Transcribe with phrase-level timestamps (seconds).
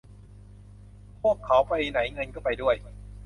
[1.21, 2.75] พวกเขาไปไหนเงินก็ไปด้วย